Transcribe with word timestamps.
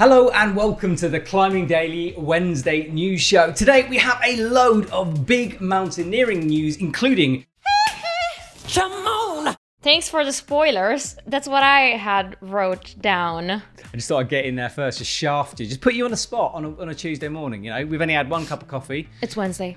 Hello 0.00 0.30
and 0.30 0.56
welcome 0.56 0.96
to 0.96 1.10
the 1.10 1.20
Climbing 1.20 1.66
Daily 1.66 2.14
Wednesday 2.16 2.88
news 2.88 3.20
show. 3.20 3.52
Today 3.52 3.86
we 3.86 3.98
have 3.98 4.18
a 4.24 4.34
load 4.44 4.88
of 4.88 5.26
big 5.26 5.60
mountaineering 5.60 6.46
news, 6.46 6.78
including 6.78 7.44
Thanks 9.82 10.08
for 10.08 10.24
the 10.24 10.32
spoilers. 10.32 11.18
That's 11.26 11.46
what 11.46 11.62
I 11.62 11.98
had 11.98 12.38
wrote 12.40 12.94
down. 12.98 13.50
I 13.50 13.62
just 13.92 14.08
thought 14.08 14.20
I'd 14.20 14.30
get 14.30 14.46
in 14.46 14.54
there 14.54 14.70
first, 14.70 14.96
just 14.96 15.10
shaft 15.10 15.60
you, 15.60 15.66
just 15.66 15.82
put 15.82 15.92
you 15.92 16.06
on 16.06 16.12
the 16.12 16.16
spot 16.16 16.54
on 16.54 16.64
a, 16.64 16.80
on 16.80 16.88
a 16.88 16.94
Tuesday 16.94 17.28
morning. 17.28 17.62
You 17.62 17.72
know, 17.72 17.84
we've 17.84 18.00
only 18.00 18.14
had 18.14 18.30
one 18.30 18.46
cup 18.46 18.62
of 18.62 18.68
coffee. 18.68 19.06
It's 19.20 19.36
Wednesday. 19.36 19.76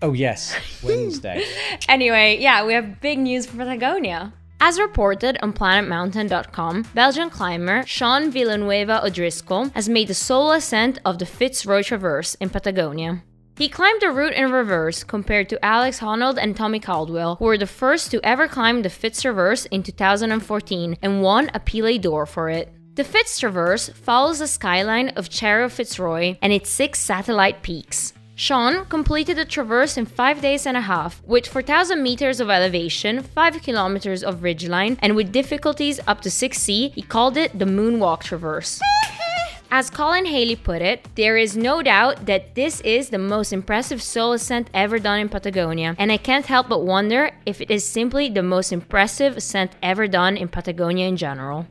Oh 0.00 0.14
yes, 0.14 0.56
Wednesday. 0.82 1.44
Anyway, 1.86 2.38
yeah, 2.40 2.64
we 2.64 2.72
have 2.72 2.98
big 3.02 3.18
news 3.18 3.44
for 3.44 3.58
Patagonia. 3.58 4.32
As 4.66 4.80
reported 4.80 5.36
on 5.42 5.52
PlanetMountain.com, 5.52 6.86
Belgian 6.94 7.28
climber 7.28 7.84
Sean 7.84 8.30
Villanueva 8.30 9.04
O'Driscoll 9.04 9.68
has 9.74 9.90
made 9.90 10.08
the 10.08 10.14
solo 10.14 10.52
ascent 10.52 10.98
of 11.04 11.18
the 11.18 11.26
Fitzroy 11.26 11.82
Traverse 11.82 12.34
in 12.36 12.48
Patagonia. 12.48 13.22
He 13.58 13.68
climbed 13.68 14.00
the 14.00 14.10
route 14.10 14.32
in 14.32 14.50
reverse 14.50 15.04
compared 15.04 15.50
to 15.50 15.62
Alex 15.62 16.00
Honnold 16.00 16.38
and 16.38 16.56
Tommy 16.56 16.80
Caldwell, 16.80 17.36
who 17.36 17.44
were 17.44 17.58
the 17.58 17.66
first 17.66 18.10
to 18.12 18.24
ever 18.24 18.48
climb 18.48 18.80
the 18.80 18.88
Fitz 18.88 19.20
Traverse 19.20 19.66
in 19.66 19.82
2014 19.82 20.96
and 21.02 21.20
won 21.20 21.50
a 21.52 21.60
Piolet 21.60 22.00
d'Or 22.00 22.24
for 22.24 22.48
it. 22.48 22.72
The 22.94 23.04
Fitz 23.04 23.38
Traverse 23.38 23.90
follows 23.90 24.38
the 24.38 24.46
skyline 24.46 25.10
of 25.10 25.30
Cerro 25.30 25.68
Fitzroy 25.68 26.38
and 26.40 26.54
its 26.54 26.70
six 26.70 27.00
satellite 27.00 27.60
peaks. 27.60 28.14
Sean 28.36 28.84
completed 28.86 29.36
the 29.36 29.44
traverse 29.44 29.96
in 29.96 30.06
5 30.06 30.40
days 30.40 30.66
and 30.66 30.76
a 30.76 30.80
half, 30.80 31.22
with 31.24 31.46
4,000 31.46 32.02
meters 32.02 32.40
of 32.40 32.50
elevation, 32.50 33.22
5 33.22 33.62
kilometers 33.62 34.24
of 34.24 34.40
ridgeline, 34.40 34.98
and 35.00 35.14
with 35.14 35.30
difficulties 35.30 36.00
up 36.08 36.20
to 36.22 36.28
6C, 36.28 36.92
he 36.94 37.02
called 37.02 37.36
it 37.36 37.56
the 37.56 37.64
Moonwalk 37.64 38.24
Traverse. 38.24 38.80
As 39.70 39.88
Colin 39.88 40.26
Haley 40.26 40.56
put 40.56 40.82
it, 40.82 41.06
there 41.14 41.36
is 41.36 41.56
no 41.56 41.80
doubt 41.80 42.26
that 42.26 42.56
this 42.56 42.80
is 42.80 43.10
the 43.10 43.18
most 43.18 43.52
impressive 43.52 44.02
solo 44.02 44.32
ascent 44.32 44.68
ever 44.74 44.98
done 44.98 45.20
in 45.20 45.28
Patagonia, 45.28 45.94
and 45.96 46.10
I 46.10 46.16
can't 46.16 46.46
help 46.46 46.68
but 46.68 46.82
wonder 46.82 47.30
if 47.46 47.60
it 47.60 47.70
is 47.70 47.86
simply 47.86 48.28
the 48.28 48.42
most 48.42 48.72
impressive 48.72 49.36
ascent 49.36 49.72
ever 49.80 50.08
done 50.08 50.36
in 50.36 50.48
Patagonia 50.48 51.06
in 51.06 51.16
general. 51.16 51.68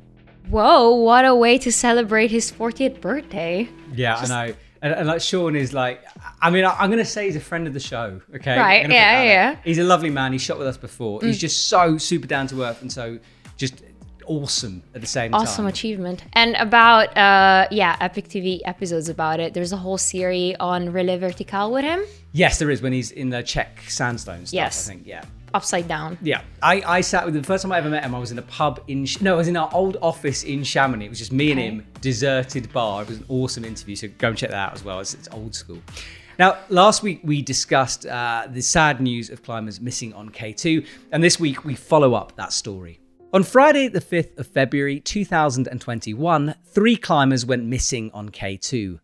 Whoa, 0.49 0.93
what 0.95 1.25
a 1.25 1.35
way 1.35 1.57
to 1.57 1.71
celebrate 1.73 2.31
his 2.31 2.51
40th 2.51 3.01
birthday! 3.01 3.67
Yeah, 3.93 4.15
I 4.15 4.27
know. 4.27 4.53
And, 4.83 4.93
and 4.93 5.07
like 5.07 5.21
Sean 5.21 5.55
is 5.55 5.73
like, 5.73 6.03
I 6.41 6.49
mean, 6.49 6.65
I, 6.65 6.83
am 6.83 6.89
going 6.89 6.99
to 6.99 7.05
say 7.05 7.25
he's 7.25 7.37
a 7.37 7.39
friend 7.39 7.67
of 7.67 7.73
the 7.73 7.79
show. 7.79 8.19
Okay, 8.35 8.59
Right, 8.59 8.75
I'm 8.75 8.81
gonna 8.81 8.87
put 8.89 8.95
yeah, 8.95 9.23
yeah. 9.23 9.51
there. 9.53 9.61
He's 9.63 9.79
a 9.79 9.83
lovely 9.83 10.09
man. 10.09 10.33
He 10.33 10.37
shot 10.37 10.57
with 10.59 10.67
us 10.67 10.75
before. 10.75 11.21
He's 11.21 11.39
just 11.39 11.69
so 11.69 11.97
super 11.97 12.27
down 12.27 12.47
to 12.47 12.63
earth 12.63 12.81
and 12.81 12.91
so 12.91 13.17
just 13.55 13.81
awesome 14.27 14.83
at 14.93 14.99
the 14.99 15.07
same 15.07 15.33
Awesome 15.33 15.45
time. 15.45 15.51
Awesome 15.53 15.67
achievement. 15.67 16.25
And 16.33 16.55
about, 16.57 17.15
uh, 17.17 17.67
yeah, 17.71 17.95
Epic 18.01 18.27
TV 18.27 18.59
episodes 18.65 19.07
about 19.07 19.39
it. 19.39 19.53
There's 19.53 19.71
a 19.71 19.77
whole 19.77 19.97
series 19.97 20.57
on 20.59 20.89
Relais 20.89 21.17
Vertical 21.17 21.71
with 21.71 21.85
him, 21.85 22.03
Yes, 22.33 22.59
there 22.59 22.69
is 22.69 22.81
when 22.81 22.91
he's 22.91 23.11
in 23.11 23.29
the 23.29 23.41
Czech 23.43 23.79
sandstone 23.87 24.45
stuff. 24.45 24.53
Yes. 24.53 24.89
I 24.89 24.93
think. 24.93 25.07
Yeah. 25.07 25.23
upside 25.53 25.87
down. 25.87 26.17
Yeah, 26.21 26.41
I, 26.63 26.81
I 26.81 27.01
sat 27.01 27.25
with 27.25 27.35
him. 27.35 27.43
The 27.43 27.47
first 27.47 27.61
time 27.61 27.71
I 27.71 27.77
ever 27.77 27.89
met 27.89 28.03
him, 28.03 28.15
I 28.15 28.19
was 28.19 28.31
in 28.31 28.39
a 28.39 28.43
pub 28.43 28.83
in 28.87 29.05
no, 29.21 29.35
I 29.35 29.37
was 29.37 29.47
in 29.47 29.55
our 29.55 29.69
old 29.71 29.97
office 30.01 30.43
in 30.43 30.63
Chamonix. 30.63 31.05
It 31.05 31.09
was 31.09 31.19
just 31.19 31.31
me 31.31 31.51
and 31.51 31.59
him, 31.59 31.85
deserted 32.01 32.73
bar. 32.73 33.03
It 33.03 33.09
was 33.09 33.17
an 33.19 33.25
awesome 33.29 33.63
interview, 33.63 33.95
so 33.95 34.07
go 34.17 34.29
and 34.29 34.37
check 34.37 34.49
that 34.49 34.69
out 34.69 34.73
as 34.73 34.83
well. 34.83 34.99
It's, 34.99 35.13
it's 35.13 35.29
old 35.31 35.53
school. 35.53 35.79
Now, 36.39 36.57
last 36.69 37.03
week 37.03 37.21
we 37.23 37.43
discussed 37.43 38.07
uh, 38.07 38.47
the 38.49 38.61
sad 38.61 38.99
news 38.99 39.29
of 39.29 39.43
climbers 39.43 39.79
missing 39.79 40.11
on 40.13 40.29
K2, 40.31 40.85
and 41.11 41.23
this 41.23 41.39
week 41.39 41.63
we 41.63 41.75
follow 41.75 42.15
up 42.15 42.35
that 42.37 42.51
story. 42.51 42.99
On 43.31 43.43
Friday, 43.43 43.87
the 43.87 44.01
5th 44.01 44.37
of 44.39 44.47
February 44.47 44.99
2021, 44.99 46.55
three 46.65 46.95
climbers 46.95 47.45
went 47.45 47.65
missing 47.65 48.09
on 48.13 48.29
K2. 48.29 48.99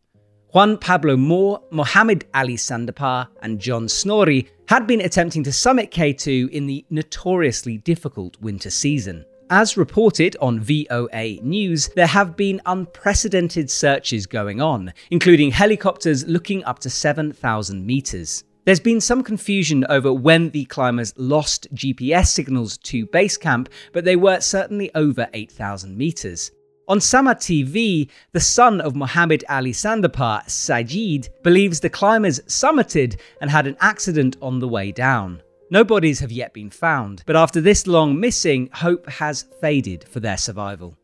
Juan 0.52 0.80
Pablo 0.80 1.16
Mohr, 1.16 1.62
Mohammed 1.70 2.26
Ali 2.34 2.56
Sadpara, 2.56 3.28
and 3.44 3.60
John 3.60 3.88
Snorri 3.88 4.50
had 4.68 4.88
been 4.88 5.02
attempting 5.02 5.44
to 5.44 5.54
summit 5.54 5.92
K2 5.92 6.50
in 6.50 6.66
the 6.66 6.84
notoriously 6.90 7.78
difficult 7.78 8.36
winter 8.42 8.72
season. 8.72 9.26
As 9.52 9.78
reported 9.78 10.36
on 10.42 10.60
VOA 10.60 11.38
News, 11.44 11.90
there 11.90 12.08
have 12.08 12.36
been 12.36 12.62
unprecedented 12.66 13.70
searches 13.70 14.26
going 14.26 14.60
on, 14.60 14.92
including 15.12 15.52
helicopters 15.52 16.26
looking 16.26 16.64
up 16.64 16.80
to 16.80 16.90
7,000 16.90 17.86
meters. 17.86 18.44
There's 18.66 18.80
been 18.80 19.02
some 19.02 19.22
confusion 19.22 19.86
over 19.88 20.12
when 20.12 20.50
the 20.50 20.66
climbers 20.66 21.14
lost 21.16 21.72
GPS 21.76 22.28
signals 22.30 22.80
to 22.80 23.06
base 23.06 23.38
camp, 23.38 23.70
but 23.94 24.04
they 24.04 24.16
were 24.16 24.40
certainly 24.40 24.90
over 24.96 25.28
8,000 25.32 25.96
meters. 25.96 26.50
On 26.90 27.00
Sama 27.00 27.36
TV, 27.36 28.10
the 28.32 28.40
son 28.40 28.82
of 28.82 28.96
Mohammed 28.96 29.46
Ali 29.48 29.74
Sadpara, 29.74 30.44
Sajid, 30.48 31.30
believes 31.44 31.80
the 31.80 31.88
climbers 31.88 32.40
summited 32.48 33.20
and 33.42 33.52
had 33.52 33.68
an 33.68 33.78
accident 33.80 34.38
on 34.42 34.58
the 34.58 34.68
way 34.68 34.92
down. 34.92 35.44
No 35.70 35.84
bodies 35.84 36.20
have 36.20 36.32
yet 36.32 36.52
been 36.52 36.72
found, 36.72 37.22
but 37.28 37.36
after 37.36 37.62
this 37.62 37.86
long 37.86 38.20
missing, 38.20 38.72
hope 38.74 39.08
has 39.08 39.46
faded 39.62 40.04
for 40.10 40.20
their 40.20 40.38
survival. 40.38 40.98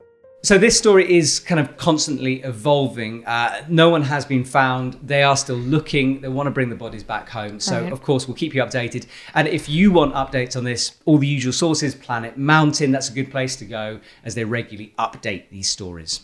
So 0.45 0.59
this 0.59 0.78
story 0.78 1.11
is 1.11 1.39
kind 1.39 1.59
of 1.59 1.75
constantly 1.75 2.44
evolving. 2.44 3.25
Uh, 3.25 3.66
no 3.67 3.89
one 3.89 4.03
has 4.03 4.25
been 4.25 4.44
found. 4.44 4.94
They 5.01 5.23
are 5.23 5.35
still 5.35 5.56
looking. 5.56 6.22
They 6.22 6.28
want 6.28 6.45
to 6.45 6.51
bring 6.51 6.69
the 6.69 6.75
bodies 6.75 7.01
back 7.01 7.28
home. 7.29 7.59
So 7.59 7.81
Right. 7.81 7.91
of 7.91 8.03
course 8.03 8.28
we'll 8.28 8.38
keep 8.38 8.53
you 8.53 8.61
updated. 8.61 9.07
And 9.33 9.47
if 9.47 9.67
you 9.67 9.91
want 9.91 10.13
updates 10.13 10.56
on 10.56 10.63
this, 10.63 11.00
all 11.06 11.17
the 11.17 11.25
usual 11.25 11.51
sources, 11.51 11.95
Planet 11.95 12.38
Mountain, 12.38 12.91
that's 12.91 13.09
a 13.09 13.13
good 13.13 13.31
place 13.31 13.56
to 13.56 13.66
go 13.66 14.00
as 14.23 14.35
they 14.35 14.45
regularly 14.45 14.94
update 15.00 15.50
these 15.50 15.67
stories. 15.67 16.19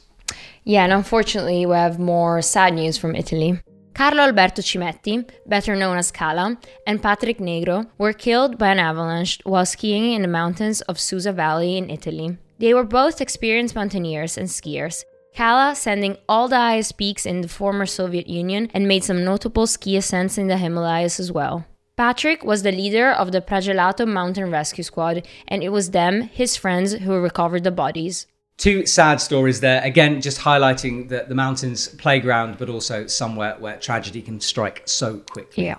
Yeah, 0.66 0.84
and 0.84 0.94
unfortunately, 0.94 1.66
we 1.66 1.74
have 1.74 1.98
more 1.98 2.44
sad 2.44 2.76
news 2.76 3.00
from 3.00 3.16
Italy. 3.16 3.60
Carlo 3.96 4.22
Alberto 4.22 4.62
Cimenti, 4.62 5.28
better 5.48 5.76
known 5.76 5.98
as 5.98 6.12
Cala, 6.12 6.60
and 6.86 7.02
Patrick 7.02 7.40
Negro 7.40 7.88
were 7.98 8.14
killed 8.14 8.60
by 8.60 8.70
an 8.70 8.78
avalanche 8.78 9.40
while 9.46 9.66
skiing 9.66 10.14
in 10.14 10.22
the 10.22 10.28
mountains 10.28 10.82
of 10.82 11.00
Susa 11.00 11.34
Valley 11.34 11.76
in 11.76 11.90
Italy. 11.90 12.38
They 12.62 12.76
were 12.76 12.84
both 12.84 13.22
experienced 13.22 13.74
mountaineers 13.74 14.38
and 14.38 14.48
skiers. 14.48 15.04
Cala, 15.34 15.76
sending 15.76 16.18
all 16.30 16.48
the 16.48 16.58
highest 16.58 16.96
peaks 16.96 17.26
in 17.26 17.42
the 17.42 17.48
former 17.48 17.88
Soviet 17.88 18.28
Union 18.28 18.70
and 18.72 18.88
made 18.88 19.04
some 19.04 19.24
notable 19.24 19.66
ski 19.66 19.98
ascents 19.98 20.38
in 20.38 20.46
the 20.46 20.58
Himalayas 20.58 21.20
as 21.20 21.32
well. 21.32 21.66
Patrick 21.98 22.44
was 22.44 22.62
the 22.62 22.72
leader 22.72 23.10
of 23.10 23.32
the 23.32 23.42
Pragelato 23.42 24.08
Mountain 24.08 24.52
Rescue 24.52 24.84
Squad, 24.84 25.28
and 25.48 25.64
it 25.64 25.70
was 25.70 25.90
them, 25.90 26.22
his 26.22 26.56
friends, 26.56 26.94
who 26.94 27.18
recovered 27.18 27.64
the 27.64 27.72
bodies. 27.72 28.28
Two 28.58 28.86
sad 28.86 29.20
stories 29.20 29.62
there. 29.62 29.82
Again, 29.84 30.22
just 30.22 30.42
highlighting 30.42 31.10
the, 31.10 31.26
the 31.28 31.34
mountains 31.34 31.88
playground, 31.88 32.60
but 32.60 32.70
also 32.70 33.08
somewhere 33.08 33.56
where 33.58 33.78
tragedy 33.78 34.22
can 34.22 34.40
strike 34.40 34.84
so 34.86 35.18
quickly. 35.18 35.66
Yeah. 35.66 35.78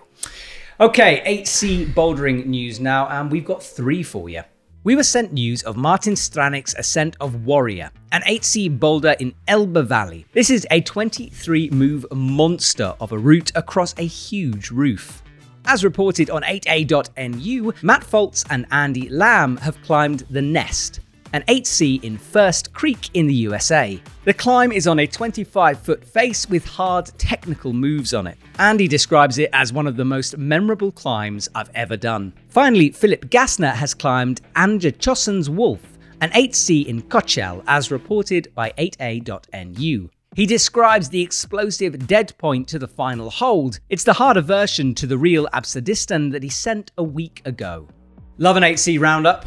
Okay, 0.81 1.23
8C 1.45 1.95
bouldering 1.95 2.47
news 2.47 2.81
now, 2.81 3.07
and 3.09 3.31
we've 3.31 3.45
got 3.45 3.63
three 3.63 4.03
for 4.03 4.29
you. 4.29 4.43
We 4.85 4.97
were 4.97 5.05
sent 5.05 5.33
news 5.33 5.63
of 5.63 5.77
Martin 5.77 6.15
Stranik's 6.15 6.75
ascent 6.75 7.17
of 7.21 7.47
Warrior, 7.47 7.93
an 8.11 8.23
8C 8.23 8.81
boulder 8.81 9.15
in 9.21 9.33
Elbe 9.47 9.87
Valley. 9.87 10.27
This 10.33 10.51
is 10.51 10.67
a 10.73 10.81
23 10.81 11.71
move 11.71 12.05
monster 12.11 12.93
of 12.99 13.13
a 13.13 13.19
route 13.19 13.53
across 13.55 13.95
a 13.97 14.05
huge 14.05 14.73
roof. 14.73 15.23
As 15.67 15.85
reported 15.85 16.31
on 16.31 16.43
8A.nu, 16.43 17.73
Matt 17.81 18.03
Foltz 18.03 18.45
and 18.51 18.67
Andy 18.73 19.09
Lamb 19.09 19.57
have 19.59 19.81
climbed 19.83 20.25
the 20.31 20.43
Nest, 20.43 20.99
an 21.33 21.43
8C 21.49 22.03
in 22.05 22.19
First 22.19 22.73
Creek 22.73 23.11
in 23.15 23.27
the 23.27 23.35
USA. 23.35 24.01
The 24.25 24.35
climb 24.35 24.73
is 24.73 24.87
on 24.87 24.99
a 24.99 25.07
25 25.07 25.79
foot 25.79 26.05
face 26.05 26.49
with 26.49 26.65
hard 26.65 27.07
technical 27.19 27.73
moves 27.73 28.15
on 28.15 28.27
it. 28.27 28.39
Andy 28.59 28.87
describes 28.89 29.39
it 29.39 29.51
as 29.53 29.73
one 29.73 29.87
of 29.87 29.97
the 29.97 30.05
most 30.05 30.37
memorable 30.37 30.93
climbs 30.93 31.49
I've 31.55 31.71
ever 31.75 31.97
done. 31.97 32.33
Finally, 32.49 32.91
Philip 32.91 33.27
Gassner 33.31 33.73
has 33.73 33.95
climbed 33.95 34.41
Anja 34.55 34.97
Chossen's 34.99 35.49
Wolf, 35.49 35.99
an 36.21 36.31
8C 36.31 36.87
in 36.87 37.03
Kochel, 37.03 37.65
as 37.67 37.91
reported 37.91 38.53
by 38.55 38.71
8A.nu. 38.79 40.11
He 40.35 40.47
describes 40.47 41.11
the 41.11 41.21
explosive 41.21 42.07
dead 42.07 42.33
point 42.39 42.67
to 42.69 42.79
the 42.79 42.89
final 42.89 43.29
hold. 43.29 43.81
It's 43.91 44.05
the 44.05 44.15
harder 44.15 44.41
version 44.41 44.95
to 44.95 45.07
the 45.07 45.19
real 45.19 45.47
Absurdistan 45.53 46.31
that 46.31 46.43
he 46.43 46.49
sent 46.49 46.91
a 46.97 47.03
week 47.03 47.43
ago. 47.45 47.87
Love 48.39 48.57
an 48.57 48.63
8C 48.63 48.99
roundup. 48.99 49.47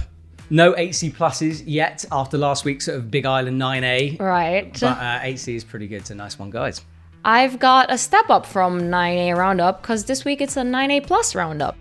No 0.50 0.74
8C 0.74 1.14
pluses 1.14 1.64
yet 1.66 2.06
after 2.12 2.38
last 2.38 2.66
week's 2.66 2.86
sort 2.86 2.98
of 2.98 3.10
Big 3.10 3.26
Island 3.26 3.60
9A. 3.60 4.20
Right. 4.20 4.72
But 4.74 4.84
uh, 4.84 5.20
8C 5.22 5.56
is 5.56 5.64
pretty 5.64 5.88
good. 5.88 5.98
It's 5.98 6.12
a 6.12 6.16
nice 6.16 6.38
one, 6.38 6.50
guys. 6.50 6.82
I've 7.24 7.58
got 7.58 7.92
a 7.92 7.98
step 7.98 8.30
up 8.30 8.46
from 8.46 8.82
9A 8.82 9.36
roundup 9.36 9.82
because 9.82 10.06
this 10.06 10.24
week 10.24 10.42
it's 10.42 10.58
a 10.58 10.62
9A 10.62 11.08
plus 11.08 11.34
roundup. 11.34 11.76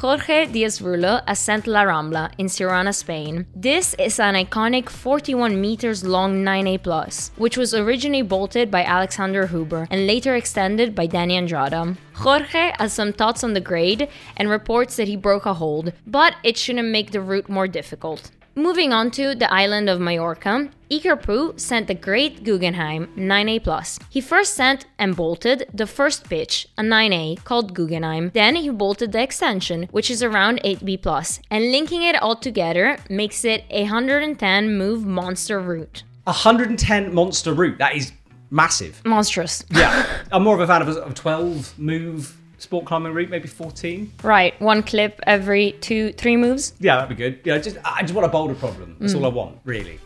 Jorge 0.00 0.46
Díaz-Rullo 0.46 1.24
ascent 1.26 1.66
La 1.66 1.82
Rambla 1.82 2.30
in 2.38 2.46
Siurana, 2.46 2.94
Spain. 2.94 3.46
This 3.52 3.94
is 3.94 4.20
an 4.20 4.36
iconic 4.36 4.88
41 4.88 5.60
meters 5.60 6.04
long 6.04 6.44
9A 6.44 6.84
plus, 6.84 7.32
which 7.36 7.56
was 7.56 7.74
originally 7.74 8.22
bolted 8.22 8.70
by 8.70 8.84
Alexander 8.84 9.48
Huber 9.48 9.88
and 9.90 10.06
later 10.06 10.36
extended 10.36 10.94
by 10.94 11.08
Dani 11.08 11.32
Andrada. 11.32 11.96
Jorge 12.12 12.70
has 12.78 12.92
some 12.92 13.12
thoughts 13.12 13.42
on 13.42 13.54
the 13.54 13.60
grade 13.60 14.08
and 14.36 14.48
reports 14.48 14.94
that 14.94 15.08
he 15.08 15.16
broke 15.16 15.46
a 15.46 15.54
hold, 15.54 15.92
but 16.06 16.36
it 16.44 16.56
shouldn't 16.56 16.86
make 16.86 17.10
the 17.10 17.20
route 17.20 17.48
more 17.48 17.66
difficult. 17.66 18.30
Moving 18.58 18.92
on 18.92 19.12
to 19.12 19.36
the 19.36 19.48
island 19.54 19.88
of 19.88 20.00
Majorca, 20.00 20.68
Iker 20.90 21.22
Pou 21.22 21.54
sent 21.56 21.86
the 21.86 21.94
great 21.94 22.42
Guggenheim 22.42 23.06
9A+. 23.16 24.00
He 24.10 24.20
first 24.20 24.54
sent 24.54 24.84
and 24.98 25.14
bolted 25.14 25.70
the 25.72 25.86
first 25.86 26.28
pitch, 26.28 26.66
a 26.76 26.82
9A, 26.82 27.44
called 27.44 27.72
Guggenheim. 27.72 28.32
Then 28.34 28.56
he 28.56 28.68
bolted 28.70 29.12
the 29.12 29.22
extension, 29.22 29.84
which 29.92 30.10
is 30.10 30.24
around 30.24 30.60
8B+, 30.64 31.40
and 31.52 31.70
linking 31.70 32.02
it 32.02 32.20
all 32.20 32.34
together 32.34 32.98
makes 33.08 33.44
it 33.44 33.62
a 33.70 33.82
110 33.82 34.76
move 34.76 35.06
monster 35.06 35.60
route. 35.60 36.02
110 36.24 37.14
monster 37.14 37.54
route. 37.54 37.78
That 37.78 37.94
is 37.94 38.10
massive. 38.50 39.00
Monstrous. 39.04 39.64
Yeah. 39.70 40.04
I'm 40.32 40.42
more 40.42 40.56
of 40.56 40.60
a 40.60 40.66
fan 40.66 40.82
of 40.82 40.88
of 40.88 41.12
a 41.12 41.14
12 41.14 41.78
move 41.78 42.36
sport 42.58 42.84
climbing 42.84 43.14
route, 43.14 43.30
maybe 43.30 43.48
14. 43.48 44.12
Right, 44.22 44.60
one 44.60 44.82
clip 44.82 45.20
every 45.26 45.72
two, 45.80 46.12
three 46.12 46.36
moves. 46.36 46.74
Yeah, 46.80 46.96
that'd 46.96 47.08
be 47.08 47.14
good. 47.14 47.40
Yeah, 47.44 47.58
just 47.58 47.78
I 47.84 48.02
just 48.02 48.14
want 48.14 48.26
a 48.26 48.28
boulder 48.28 48.54
problem. 48.54 48.96
That's 49.00 49.14
all 49.14 49.24
I 49.24 49.28
want, 49.28 49.58
really. 49.64 49.98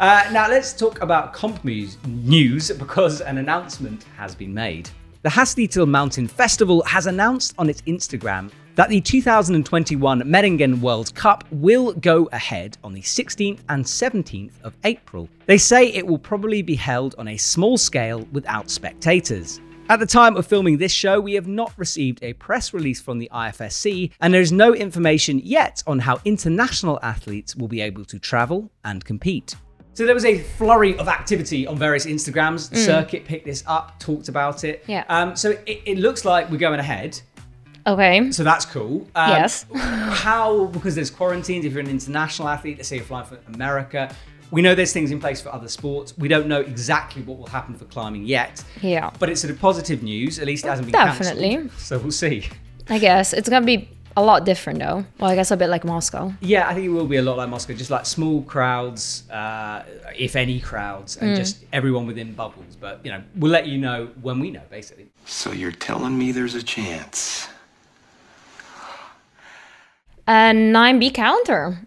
Uh, 0.00 0.28
now 0.32 0.48
let's 0.48 0.72
talk 0.72 1.00
about 1.00 1.32
comp 1.32 1.64
news, 1.64 1.96
news 2.06 2.70
because 2.72 3.20
an 3.20 3.38
announcement 3.38 4.04
has 4.16 4.34
been 4.34 4.52
made. 4.52 4.90
The 5.22 5.28
Haslital 5.28 5.88
Mountain 5.88 6.26
Festival 6.26 6.82
has 6.82 7.06
announced 7.06 7.54
on 7.56 7.70
its 7.70 7.82
Instagram 7.82 8.50
that 8.74 8.88
the 8.88 9.00
2021 9.00 10.22
Meiringen 10.22 10.80
World 10.80 11.14
Cup 11.14 11.44
will 11.52 11.92
go 11.92 12.28
ahead 12.32 12.78
on 12.82 12.92
the 12.92 13.02
16th 13.02 13.60
and 13.68 13.84
17th 13.84 14.52
of 14.64 14.74
April. 14.84 15.28
They 15.46 15.58
say 15.58 15.86
it 15.88 16.06
will 16.06 16.18
probably 16.18 16.62
be 16.62 16.74
held 16.74 17.14
on 17.18 17.28
a 17.28 17.36
small 17.36 17.76
scale 17.76 18.26
without 18.32 18.70
spectators. 18.70 19.60
At 19.88 19.98
the 19.98 20.06
time 20.06 20.36
of 20.36 20.46
filming 20.46 20.78
this 20.78 20.92
show, 20.92 21.20
we 21.20 21.34
have 21.34 21.46
not 21.46 21.72
received 21.76 22.22
a 22.22 22.32
press 22.34 22.72
release 22.72 23.00
from 23.00 23.18
the 23.18 23.28
IFSC, 23.32 24.12
and 24.20 24.32
there 24.32 24.40
is 24.40 24.52
no 24.52 24.74
information 24.74 25.40
yet 25.44 25.82
on 25.86 25.98
how 25.98 26.18
international 26.24 26.98
athletes 27.02 27.56
will 27.56 27.68
be 27.68 27.80
able 27.80 28.04
to 28.06 28.18
travel 28.18 28.70
and 28.84 29.04
compete. 29.04 29.54
So 29.94 30.06
there 30.06 30.14
was 30.14 30.24
a 30.24 30.38
flurry 30.38 30.96
of 30.96 31.08
activity 31.08 31.66
on 31.66 31.76
various 31.76 32.06
Instagrams. 32.06 32.70
The 32.70 32.76
circuit 32.76 33.26
picked 33.26 33.44
this 33.44 33.62
up, 33.66 33.98
talked 33.98 34.28
about 34.28 34.64
it. 34.64 34.84
Yeah. 34.86 35.04
Um, 35.08 35.36
so 35.36 35.50
it, 35.66 35.82
it 35.84 35.98
looks 35.98 36.24
like 36.24 36.50
we're 36.50 36.56
going 36.56 36.80
ahead. 36.80 37.20
Okay. 37.86 38.30
So 38.30 38.44
that's 38.44 38.64
cool. 38.64 39.06
Um, 39.14 39.30
Yes. 39.30 39.66
How, 39.74 40.66
because 40.66 40.94
there's 40.94 41.10
quarantines, 41.10 41.66
if 41.66 41.72
you're 41.72 41.82
an 41.82 41.90
international 41.90 42.48
athlete, 42.48 42.78
let's 42.78 42.88
say 42.88 42.96
you're 42.96 43.04
flying 43.04 43.26
for 43.26 43.38
America, 43.48 44.14
we 44.52 44.60
know 44.60 44.74
there's 44.74 44.92
things 44.92 45.10
in 45.10 45.18
place 45.18 45.40
for 45.40 45.48
other 45.48 45.66
sports. 45.66 46.16
We 46.16 46.28
don't 46.28 46.46
know 46.46 46.60
exactly 46.60 47.22
what 47.22 47.38
will 47.38 47.46
happen 47.46 47.74
for 47.74 47.86
climbing 47.86 48.26
yet. 48.26 48.62
Yeah. 48.82 49.10
But 49.18 49.30
it's 49.30 49.40
sort 49.40 49.50
of 49.50 49.58
positive 49.58 50.02
news. 50.02 50.38
At 50.38 50.46
least 50.46 50.66
it 50.66 50.68
hasn't 50.68 50.86
been 50.86 50.92
Definitely. 50.92 51.56
cancelled. 51.56 51.80
So 51.80 51.98
we'll 51.98 52.12
see. 52.12 52.46
I 52.88 52.98
guess 52.98 53.32
it's 53.32 53.48
gonna 53.48 53.64
be 53.64 53.88
a 54.14 54.22
lot 54.22 54.44
different 54.44 54.78
though. 54.78 55.06
Well, 55.18 55.30
I 55.30 55.34
guess 55.34 55.50
a 55.50 55.56
bit 55.56 55.68
like 55.68 55.84
Moscow. 55.84 56.34
Yeah, 56.42 56.68
I 56.68 56.74
think 56.74 56.84
it 56.84 56.90
will 56.90 57.06
be 57.06 57.16
a 57.16 57.22
lot 57.22 57.38
like 57.38 57.48
Moscow, 57.48 57.72
just 57.72 57.90
like 57.90 58.04
small 58.04 58.42
crowds, 58.42 59.28
uh, 59.30 59.84
if 60.18 60.36
any 60.36 60.60
crowds, 60.60 61.16
and 61.16 61.34
just 61.34 61.64
everyone 61.72 62.06
within 62.06 62.34
bubbles. 62.34 62.76
But 62.78 63.00
you 63.04 63.10
know, 63.10 63.22
we'll 63.36 63.52
let 63.52 63.66
you 63.66 63.78
know 63.78 64.10
when 64.20 64.38
we 64.38 64.50
know, 64.50 64.62
basically. 64.68 65.10
So 65.24 65.52
you're 65.52 65.72
telling 65.72 66.18
me 66.18 66.30
there's 66.30 66.54
a 66.54 66.62
chance? 66.62 67.48
A 70.28 70.52
9B 70.52 71.14
counter. 71.14 71.86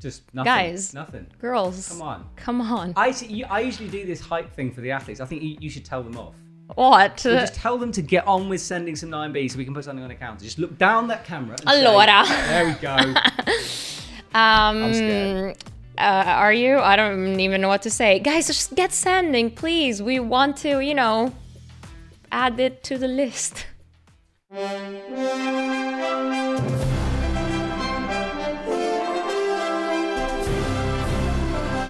Just 0.00 0.22
nothing. 0.34 0.52
Guys. 0.52 0.92
nothing. 0.94 1.26
Girls. 1.40 1.88
Come 1.88 2.02
on. 2.02 2.28
Come 2.36 2.60
on. 2.60 2.92
I, 2.96 3.10
see- 3.12 3.26
you- 3.32 3.46
I 3.48 3.60
usually 3.60 3.88
do 3.88 4.04
this 4.04 4.20
hype 4.20 4.52
thing 4.54 4.70
for 4.72 4.80
the 4.82 4.90
athletes. 4.90 5.20
I 5.20 5.24
think 5.24 5.42
you, 5.42 5.56
you 5.60 5.70
should 5.70 5.84
tell 5.84 6.02
them 6.02 6.16
off. 6.18 6.34
What? 6.74 7.18
Just 7.18 7.54
tell 7.54 7.78
them 7.78 7.92
to 7.92 8.02
get 8.02 8.26
on 8.26 8.48
with 8.48 8.60
sending 8.60 8.96
some 8.96 9.08
9B 9.10 9.50
so 9.50 9.56
we 9.56 9.64
can 9.64 9.72
put 9.72 9.84
something 9.84 10.02
on 10.02 10.08
the 10.08 10.14
counter. 10.16 10.44
Just 10.44 10.58
look 10.58 10.76
down 10.76 11.06
that 11.08 11.24
camera. 11.24 11.56
And 11.60 11.70
say, 11.70 11.84
Allora. 11.84 12.26
there 12.26 12.66
we 12.66 12.72
go. 12.74 13.14
Um, 14.34 14.92
scared. 14.92 15.56
uh, 15.96 16.02
are 16.02 16.52
you? 16.52 16.78
I 16.78 16.94
don't 16.96 17.40
even 17.40 17.62
know 17.62 17.68
what 17.68 17.80
to 17.82 17.90
say. 17.90 18.18
Guys, 18.18 18.48
just 18.48 18.74
get 18.74 18.92
sending, 18.92 19.50
please. 19.50 20.02
We 20.02 20.18
want 20.20 20.58
to, 20.58 20.80
you 20.80 20.92
know, 20.92 21.32
add 22.30 22.60
it 22.60 22.82
to 22.84 22.98
the 22.98 23.08
list. 23.08 23.64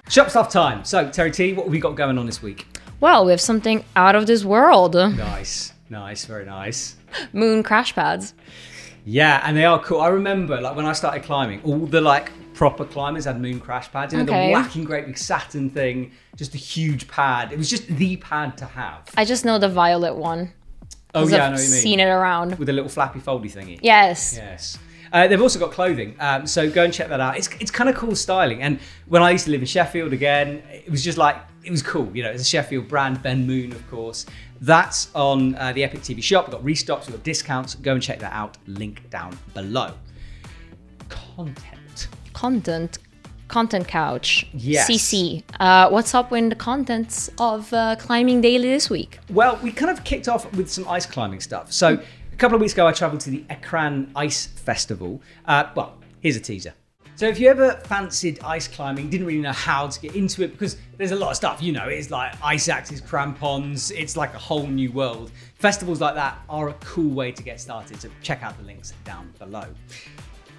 Shop 0.09 0.29
stuff 0.29 0.49
time. 0.51 0.83
So, 0.85 1.09
Terry 1.09 1.31
T, 1.31 1.53
what 1.53 1.63
have 1.65 1.71
we 1.71 1.79
got 1.79 1.95
going 1.95 2.17
on 2.17 2.25
this 2.25 2.41
week? 2.41 2.65
Well, 2.99 3.25
we 3.25 3.31
have 3.31 3.41
something 3.41 3.83
out 3.95 4.15
of 4.15 4.25
this 4.25 4.43
world. 4.45 4.95
Nice. 4.95 5.73
Nice. 5.89 6.25
Very 6.25 6.45
nice. 6.45 6.95
Moon 7.33 7.61
crash 7.63 7.93
pads. 7.93 8.33
Yeah, 9.05 9.41
and 9.45 9.55
they 9.55 9.65
are 9.65 9.79
cool. 9.81 10.01
I 10.01 10.07
remember, 10.07 10.59
like, 10.59 10.75
when 10.75 10.85
I 10.85 10.93
started 10.93 11.23
climbing, 11.23 11.61
all 11.63 11.77
the, 11.79 12.01
like, 12.01 12.31
proper 12.53 12.83
climbers 12.85 13.25
had 13.25 13.39
moon 13.39 13.59
crash 13.59 13.91
pads. 13.91 14.13
You 14.13 14.19
know, 14.19 14.25
Okay. 14.31 14.47
the 14.47 14.53
whacking 14.53 14.83
great 14.83 15.05
big 15.05 15.17
Saturn 15.17 15.69
thing, 15.69 16.11
just 16.35 16.55
a 16.55 16.57
huge 16.57 17.07
pad. 17.07 17.51
It 17.51 17.57
was 17.57 17.69
just 17.69 17.87
the 17.87 18.17
pad 18.17 18.57
to 18.57 18.65
have. 18.65 19.01
I 19.15 19.23
just 19.25 19.45
know 19.45 19.59
the 19.59 19.69
violet 19.69 20.15
one. 20.15 20.51
Oh, 21.13 21.27
yeah, 21.27 21.37
I 21.37 21.45
I've 21.45 21.51
know 21.51 21.55
what 21.57 21.63
you 21.63 21.71
mean. 21.71 21.81
seen 21.81 21.99
it 21.99 22.05
around. 22.05 22.57
With 22.59 22.69
a 22.69 22.73
little 22.73 22.89
flappy 22.89 23.19
foldy 23.19 23.51
thingy. 23.51 23.79
Yes. 23.81 24.35
Yes. 24.37 24.77
Uh, 25.11 25.27
they've 25.27 25.41
also 25.41 25.59
got 25.59 25.71
clothing, 25.71 26.15
um, 26.19 26.45
so 26.47 26.69
go 26.69 26.83
and 26.83 26.93
check 26.93 27.09
that 27.09 27.19
out. 27.19 27.37
It's, 27.37 27.49
it's 27.59 27.71
kind 27.71 27.89
of 27.89 27.95
cool 27.95 28.15
styling. 28.15 28.61
And 28.61 28.79
when 29.07 29.21
I 29.21 29.31
used 29.31 29.45
to 29.45 29.51
live 29.51 29.61
in 29.61 29.67
Sheffield 29.67 30.13
again, 30.13 30.63
it 30.71 30.89
was 30.89 31.03
just 31.03 31.17
like, 31.17 31.37
it 31.63 31.71
was 31.71 31.81
cool. 31.81 32.09
You 32.15 32.23
know, 32.23 32.31
it's 32.31 32.41
a 32.41 32.45
Sheffield 32.45 32.87
brand, 32.87 33.21
Ben 33.21 33.45
Moon, 33.45 33.71
of 33.71 33.89
course. 33.89 34.25
That's 34.61 35.13
on 35.13 35.55
uh, 35.55 35.73
the 35.73 35.83
Epic 35.83 36.01
TV 36.01 36.23
shop. 36.23 36.47
We've 36.47 36.53
got 36.53 36.63
restocks, 36.63 37.07
we've 37.07 37.15
got 37.15 37.23
discounts. 37.23 37.75
Go 37.75 37.93
and 37.93 38.01
check 38.01 38.19
that 38.19 38.33
out. 38.33 38.57
Link 38.67 39.09
down 39.09 39.37
below. 39.53 39.93
Content. 41.09 42.07
Content. 42.33 42.99
Content 43.47 43.87
couch. 43.87 44.45
Yes. 44.53 44.89
CC. 44.89 45.43
Uh, 45.59 45.89
what's 45.89 46.13
up 46.13 46.31
with 46.31 46.49
the 46.49 46.55
contents 46.55 47.29
of 47.39 47.71
uh, 47.73 47.95
Climbing 47.97 48.41
Daily 48.41 48.69
this 48.69 48.89
week? 48.89 49.19
Well, 49.29 49.57
we 49.63 49.71
kind 49.71 49.89
of 49.89 50.03
kicked 50.03 50.27
off 50.27 50.51
with 50.53 50.69
some 50.69 50.87
ice 50.87 51.05
climbing 51.05 51.39
stuff. 51.39 51.71
So 51.71 52.01
a 52.37 52.39
couple 52.39 52.53
of 52.53 52.61
weeks 52.61 52.73
ago, 52.73 52.85
I 52.85 52.91
travelled 52.91 53.21
to 53.21 53.31
the 53.31 53.43
Écrins 53.49 54.11
Ice 54.15 54.45
Festival. 54.45 55.19
Uh, 55.47 55.71
well, 55.73 55.97
here's 56.19 56.35
a 56.35 56.39
teaser. 56.39 56.71
So 57.15 57.27
if 57.27 57.39
you 57.39 57.49
ever 57.49 57.71
fancied 57.85 58.39
ice 58.43 58.67
climbing, 58.67 59.09
didn't 59.09 59.25
really 59.25 59.41
know 59.41 59.51
how 59.53 59.87
to 59.87 59.99
get 59.99 60.15
into 60.15 60.43
it 60.43 60.49
because 60.49 60.77
there's 60.97 61.09
a 61.09 61.15
lot 61.15 61.31
of 61.31 61.35
stuff, 61.35 61.63
you 61.63 61.71
know, 61.71 61.87
it's 61.87 62.11
like 62.11 62.35
ice 62.43 62.69
axes, 62.69 63.01
crampons, 63.01 63.89
it's 63.89 64.15
like 64.15 64.35
a 64.35 64.37
whole 64.37 64.67
new 64.67 64.91
world. 64.91 65.31
Festivals 65.55 65.99
like 65.99 66.13
that 66.13 66.37
are 66.47 66.69
a 66.69 66.73
cool 66.73 67.09
way 67.09 67.31
to 67.31 67.41
get 67.41 67.59
started. 67.59 67.99
So 67.99 68.09
check 68.21 68.43
out 68.43 68.55
the 68.59 68.65
links 68.65 68.93
down 69.03 69.33
below. 69.39 69.65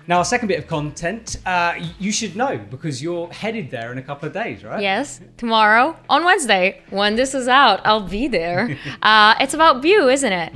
Now, 0.08 0.18
our 0.18 0.24
second 0.24 0.48
bit 0.48 0.58
of 0.58 0.66
content, 0.66 1.36
uh, 1.46 1.74
you 2.00 2.10
should 2.10 2.34
know 2.34 2.58
because 2.58 3.00
you're 3.00 3.30
headed 3.30 3.70
there 3.70 3.92
in 3.92 3.98
a 3.98 4.02
couple 4.02 4.26
of 4.26 4.32
days, 4.32 4.64
right? 4.64 4.82
Yes, 4.82 5.20
tomorrow 5.36 5.96
on 6.08 6.24
Wednesday 6.24 6.82
when 6.90 7.14
this 7.14 7.34
is 7.34 7.46
out, 7.46 7.82
I'll 7.84 8.08
be 8.08 8.26
there. 8.26 8.76
uh, 9.02 9.36
it's 9.38 9.54
about 9.54 9.80
Bu, 9.80 10.08
isn't 10.08 10.32
it? 10.32 10.52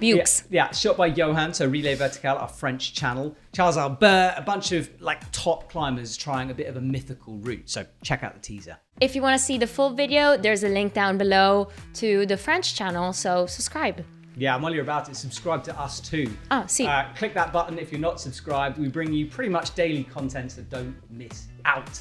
Bukes. 0.00 0.44
Yeah, 0.50 0.66
yeah, 0.66 0.72
shot 0.72 0.96
by 0.96 1.06
Johan, 1.06 1.54
so 1.54 1.66
Relay 1.66 1.94
Vertical, 1.94 2.36
our 2.36 2.48
French 2.48 2.94
channel. 2.94 3.36
Charles 3.52 3.76
Albert, 3.76 4.34
a 4.36 4.42
bunch 4.42 4.72
of 4.72 4.88
like 5.00 5.30
top 5.32 5.70
climbers 5.70 6.16
trying 6.16 6.50
a 6.50 6.54
bit 6.54 6.66
of 6.66 6.76
a 6.76 6.80
mythical 6.80 7.36
route. 7.38 7.68
So 7.68 7.84
check 8.02 8.22
out 8.22 8.34
the 8.34 8.40
teaser. 8.40 8.78
If 9.00 9.14
you 9.14 9.22
want 9.22 9.38
to 9.38 9.44
see 9.44 9.58
the 9.58 9.66
full 9.66 9.90
video, 9.90 10.36
there's 10.36 10.64
a 10.64 10.68
link 10.68 10.92
down 10.92 11.18
below 11.18 11.68
to 11.94 12.26
the 12.26 12.36
French 12.36 12.74
channel, 12.74 13.12
so 13.12 13.46
subscribe. 13.46 14.04
Yeah, 14.36 14.54
and 14.54 14.62
while 14.62 14.72
you're 14.72 14.84
about 14.84 15.08
it, 15.08 15.16
subscribe 15.16 15.64
to 15.64 15.78
us 15.78 15.98
too. 15.98 16.30
Ah, 16.50 16.64
see. 16.66 16.86
Uh, 16.86 17.06
click 17.16 17.34
that 17.34 17.52
button 17.52 17.78
if 17.78 17.90
you're 17.90 18.00
not 18.00 18.20
subscribed. 18.20 18.78
We 18.78 18.88
bring 18.88 19.12
you 19.12 19.26
pretty 19.26 19.50
much 19.50 19.74
daily 19.74 20.04
content, 20.04 20.52
so 20.52 20.62
don't 20.62 20.96
miss 21.10 21.48
out. 21.64 22.00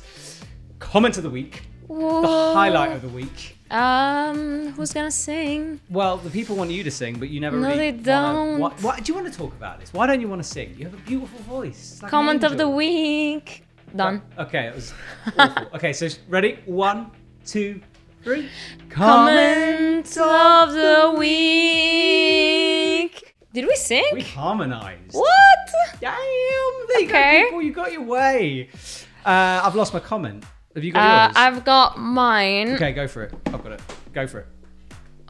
Comment 0.77 1.17
of 1.17 1.23
the 1.23 1.29
week, 1.29 1.63
the 1.87 1.93
highlight 1.95 2.91
of 2.91 3.01
the 3.01 3.09
week. 3.09 3.56
Um, 3.69 4.71
who's 4.74 4.93
gonna 4.93 5.12
sing? 5.12 5.79
Well, 5.89 6.17
the 6.17 6.29
people 6.29 6.55
want 6.55 6.71
you 6.71 6.83
to 6.83 6.91
sing, 6.91 7.19
but 7.19 7.29
you 7.29 7.39
never 7.39 7.57
No, 7.57 7.67
really. 7.67 7.91
they 7.91 7.97
don't. 7.97 8.59
Wanna, 8.59 8.75
what, 8.75 8.81
what, 8.83 9.03
do 9.03 9.12
you 9.12 9.15
want 9.19 9.31
to 9.31 9.38
talk 9.38 9.53
about 9.53 9.79
this? 9.79 9.91
Why 9.93 10.07
don't 10.07 10.21
you 10.21 10.27
want 10.29 10.41
to 10.41 10.47
sing? 10.47 10.75
You 10.77 10.86
have 10.86 10.93
a 10.93 10.97
beautiful 10.97 11.39
voice. 11.39 12.00
Like 12.01 12.09
Comment 12.12 12.43
of 12.43 12.57
the 12.57 12.69
week. 12.69 13.63
Done. 13.95 14.21
Okay, 14.38 14.67
it 14.67 14.75
was 14.75 14.93
awful. 15.38 15.67
okay, 15.75 15.93
so 15.93 16.07
ready? 16.29 16.59
One, 16.65 17.12
two, 17.45 17.81
three. 18.24 18.50
Comment 18.89 20.05
of 20.17 20.71
the 20.74 21.13
week. 22.07 23.33
Did 23.53 23.65
we 23.65 23.75
sing? 23.75 24.05
We 24.13 24.21
harmonized. 24.21 25.13
What? 25.13 25.69
Damn! 26.00 26.13
There 26.89 27.00
you 27.01 27.07
Okay. 27.07 27.39
go, 27.41 27.45
people. 27.47 27.62
You 27.63 27.74
got 27.74 27.91
your 27.91 28.03
way. 28.03 28.69
Uh, 29.25 29.62
I've 29.63 29.75
lost 29.75 29.93
my 29.93 30.00
comment. 30.00 30.43
Have 30.75 30.83
you 30.83 30.91
got 30.91 31.00
Uh, 31.03 31.24
yours? 31.25 31.33
I've 31.36 31.65
got 31.65 31.97
mine. 31.97 32.75
Okay, 32.75 32.91
go 32.91 33.07
for 33.07 33.24
it. 33.24 33.33
I've 34.17 34.31
got 34.31 34.39
it. 34.39 34.39
Go 34.39 34.39
for 34.39 34.39
it. 34.39 34.47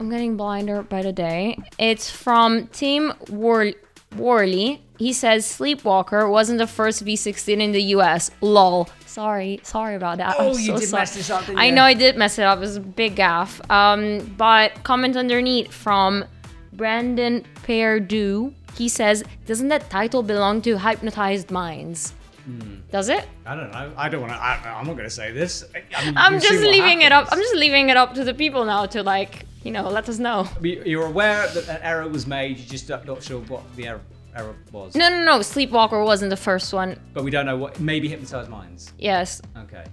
I'm 0.00 0.10
getting 0.10 0.36
blinder 0.36 0.82
by 0.82 1.02
the 1.02 1.12
day. 1.12 1.58
It's 1.78 2.10
from 2.10 2.68
Tim 2.68 3.12
War- 3.28 3.72
Worley. 4.16 4.82
He 4.98 5.12
says 5.12 5.44
Sleepwalker 5.44 6.30
wasn't 6.30 6.58
the 6.58 6.66
first 6.66 7.04
V16 7.04 7.60
in 7.60 7.72
the 7.72 7.82
US. 7.94 8.30
Lol. 8.40 8.88
Sorry, 9.06 9.60
sorry 9.62 9.96
about 9.96 10.18
that. 10.18 10.36
Oh, 10.38 10.50
I'm 10.50 10.58
you 10.60 10.66
so 10.66 10.78
did 10.78 10.88
sorry. 10.88 11.00
mess 11.00 11.14
this 11.14 11.30
up, 11.30 11.44
I 11.56 11.70
know 11.70 11.82
I 11.82 11.94
did 11.94 12.16
mess 12.16 12.38
it 12.38 12.44
up. 12.44 12.58
It 12.58 12.60
was 12.60 12.76
a 12.76 12.80
big 12.80 13.16
gaff. 13.16 13.60
Um, 13.70 14.34
but 14.36 14.82
comment 14.84 15.16
underneath 15.16 15.72
from 15.72 16.24
Brandon 16.72 17.44
Perdue. 17.64 18.54
He 18.76 18.88
says, 18.88 19.24
"Doesn't 19.46 19.68
that 19.68 19.90
title 19.90 20.22
belong 20.22 20.62
to 20.62 20.78
Hypnotized 20.78 21.50
Minds?" 21.50 22.12
Hmm. 22.48 22.76
Does 22.90 23.10
it? 23.10 23.28
I 23.44 23.54
don't 23.54 23.70
know. 23.70 23.92
I 23.94 24.08
don't 24.08 24.22
want 24.22 24.32
to. 24.32 24.38
I'm 24.40 24.86
not 24.86 24.94
going 24.94 25.04
to 25.04 25.10
say 25.10 25.32
this. 25.32 25.64
I 25.94 26.04
mean, 26.06 26.16
I'm 26.16 26.40
just 26.40 26.62
leaving 26.62 27.02
it 27.02 27.12
up. 27.12 27.28
I'm 27.30 27.38
just 27.38 27.54
leaving 27.54 27.90
it 27.90 27.96
up 27.98 28.14
to 28.14 28.24
the 28.24 28.32
people 28.32 28.64
now 28.64 28.86
to 28.86 29.02
like, 29.02 29.44
you 29.64 29.70
know, 29.70 29.86
let 29.90 30.08
us 30.08 30.18
know. 30.18 30.48
You're 30.62 31.04
aware 31.04 31.46
that 31.48 31.68
an 31.68 31.78
error 31.82 32.08
was 32.08 32.26
made. 32.26 32.56
You're 32.56 32.66
just 32.66 32.88
not 32.88 33.22
sure 33.22 33.40
what 33.42 33.62
the 33.76 33.88
error, 33.88 34.00
error 34.34 34.56
was. 34.72 34.94
No, 34.94 35.10
no, 35.10 35.22
no. 35.24 35.42
Sleepwalker 35.42 36.02
wasn't 36.02 36.30
the 36.30 36.38
first 36.38 36.72
one. 36.72 36.98
But 37.12 37.22
we 37.22 37.30
don't 37.30 37.44
know 37.44 37.58
what. 37.58 37.78
Maybe 37.80 38.08
hypnotized 38.08 38.48
minds. 38.48 38.94
Yes. 38.98 39.42
Okay. 39.58 39.84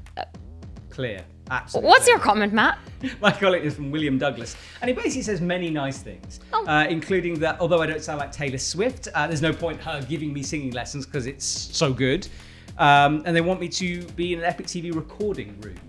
Clear. 0.89 1.25
Absolutely. 1.51 1.89
What's 1.89 2.07
your 2.07 2.17
comment, 2.19 2.53
Matt? 2.53 2.79
My 3.21 3.31
comment 3.31 3.63
is 3.65 3.75
from 3.75 3.91
William 3.91 4.17
Douglas, 4.17 4.55
and 4.81 4.89
he 4.89 4.95
basically 4.95 5.21
says 5.21 5.41
many 5.41 5.69
nice 5.69 5.99
things, 5.99 6.39
Oh. 6.51 6.65
uh, 6.65 6.87
including 6.89 7.37
that 7.39 7.59
although 7.59 7.81
I 7.81 7.85
don't 7.85 8.01
sound 8.01 8.17
like 8.19 8.31
Taylor 8.31 8.57
Swift, 8.57 9.09
uh, 9.13 9.27
there's 9.27 9.43
no 9.43 9.53
point 9.53 9.79
her 9.81 10.01
giving 10.09 10.33
me 10.33 10.41
singing 10.41 10.71
lessons 10.71 11.05
because 11.05 11.27
it's 11.27 11.45
so 11.45 11.93
good, 11.93 12.27
um, 12.77 13.23
and 13.25 13.35
they 13.35 13.41
want 13.41 13.59
me 13.59 13.69
to 13.69 14.03
be 14.15 14.33
in 14.33 14.39
an 14.39 14.45
Epic 14.45 14.67
TV 14.67 14.93
recording 14.93 15.59
room. 15.61 15.79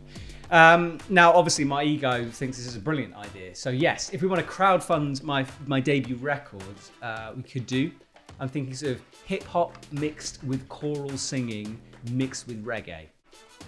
Um, 0.51 0.99
now, 1.09 1.33
obviously, 1.33 1.65
my 1.65 1.83
ego 1.83 2.25
thinks 2.31 2.57
this 2.57 2.67
is 2.67 2.77
a 2.77 2.81
brilliant 2.81 3.15
idea. 3.17 3.55
So 3.55 3.71
yes, 3.71 4.11
if 4.13 4.23
we 4.23 4.29
want 4.29 4.41
to 4.41 4.47
crowdfund 4.47 5.23
my 5.23 5.45
my 5.67 5.81
debut 5.81 6.17
record, 6.17 6.63
uh, 7.03 7.33
we 7.37 7.43
could 7.43 7.67
do. 7.67 7.91
I'm 8.39 8.49
thinking 8.49 8.75
sort 8.75 8.93
of 8.93 9.03
hip 9.25 9.45
hop 9.45 9.77
mixed 9.91 10.45
with 10.45 10.69
choral 10.69 11.17
singing 11.17 11.81
mixed 12.11 12.47
with 12.47 12.65
reggae. 12.65 13.07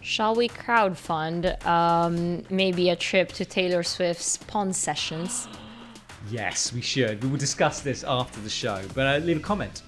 Shall 0.01 0.35
we 0.35 0.49
crowdfund 0.49 1.65
um, 1.67 2.45
maybe 2.51 2.91
a 2.91 2.97
trip 2.97 3.33
to 3.33 3.45
Taylor 3.45 3.83
Swift's 3.83 4.37
Pond 4.37 4.77
Sessions? 4.77 5.49
Yes, 6.31 6.73
we 6.73 6.81
should. 6.81 7.23
We 7.23 7.31
will 7.31 7.39
discuss 7.39 7.81
this 7.81 8.05
after 8.05 8.41
the 8.41 8.51
show, 8.51 8.83
but 8.95 9.07
uh, 9.07 9.25
leave 9.25 9.39
a 9.39 9.41
comment. 9.41 9.83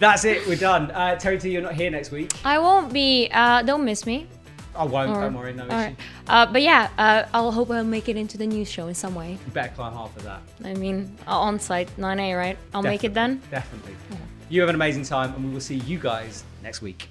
That's 0.00 0.24
it. 0.24 0.46
We're 0.48 0.56
done. 0.56 0.90
Uh, 0.90 1.14
Terry 1.16 1.38
T, 1.38 1.50
you're 1.50 1.62
not 1.62 1.74
here 1.74 1.90
next 1.90 2.10
week. 2.10 2.32
I 2.44 2.58
won't 2.58 2.92
be. 2.92 3.28
Uh, 3.32 3.62
don't 3.62 3.84
miss 3.84 4.06
me. 4.06 4.26
I 4.74 4.84
won't. 4.84 5.10
Or- 5.10 5.20
don't 5.20 5.34
worry. 5.34 5.52
No 5.52 5.66
issue. 5.66 5.72
right. 5.74 5.96
Uh, 6.26 6.46
but 6.46 6.62
yeah, 6.62 6.88
uh, 6.96 7.24
I'll 7.34 7.52
hope 7.52 7.70
I'll 7.70 7.84
make 7.84 8.08
it 8.08 8.16
into 8.16 8.38
the 8.38 8.46
news 8.46 8.70
show 8.70 8.88
in 8.88 8.94
some 8.94 9.14
way. 9.14 9.32
You 9.32 9.52
better 9.52 9.72
climb 9.74 9.92
half 9.92 10.16
of 10.16 10.22
that. 10.24 10.40
I 10.64 10.72
mean, 10.74 11.16
uh, 11.28 11.38
on 11.38 11.60
site, 11.60 11.94
9A, 11.98 12.36
right? 12.36 12.56
I'll 12.72 12.82
make 12.82 13.04
it 13.04 13.12
then. 13.14 13.42
Definitely. 13.50 13.94
You 14.48 14.60
have 14.62 14.70
an 14.70 14.74
amazing 14.74 15.04
time, 15.04 15.34
and 15.34 15.44
we 15.44 15.52
will 15.52 15.60
see 15.60 15.76
you 15.76 15.98
guys 15.98 16.44
next 16.62 16.80
week. 16.82 17.08